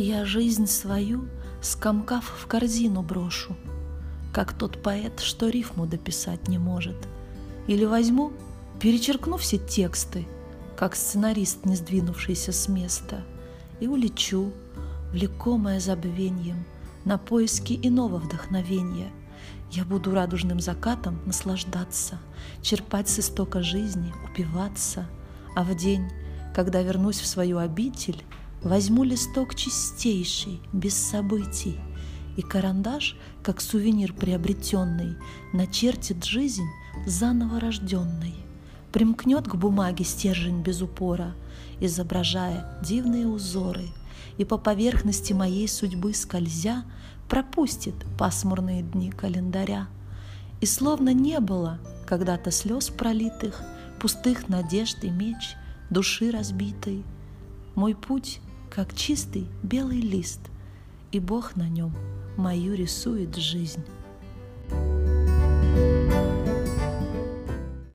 [0.00, 1.28] Я жизнь свою,
[1.60, 3.56] скомкав в корзину брошу,
[4.32, 6.94] Как тот поэт, что рифму дописать не может.
[7.66, 8.32] Или возьму,
[8.78, 10.24] перечеркну все тексты,
[10.76, 13.24] Как сценарист, не сдвинувшийся с места,
[13.80, 14.52] И улечу,
[15.10, 16.64] влекомая забвеньем,
[17.04, 19.10] На поиски иного вдохновения.
[19.72, 22.20] Я буду радужным закатом наслаждаться,
[22.62, 25.08] Черпать с истока жизни, упиваться,
[25.56, 26.08] А в день,
[26.54, 28.22] когда вернусь в свою обитель,
[28.62, 31.78] Возьму листок чистейший, без событий,
[32.36, 35.16] И карандаш, как сувенир приобретенный,
[35.52, 36.66] Начертит жизнь
[37.06, 38.34] заново рожденной,
[38.92, 41.34] Примкнет к бумаге стержень без упора,
[41.80, 43.86] Изображая дивные узоры,
[44.38, 46.84] И по поверхности моей судьбы скользя
[47.28, 49.86] Пропустит пасмурные дни календаря.
[50.60, 53.62] И словно не было когда-то слез пролитых,
[54.00, 55.54] Пустых надежд и меч,
[55.90, 57.04] души разбитой,
[57.76, 58.40] Мой путь
[58.70, 60.40] как чистый белый лист,
[61.12, 61.92] и Бог на нем
[62.36, 63.84] мою рисует жизнь.